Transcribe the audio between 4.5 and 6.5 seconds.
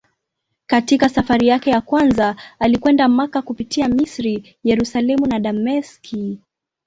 Yerusalemu na Dameski.